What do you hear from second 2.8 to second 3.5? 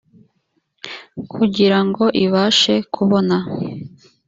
kubona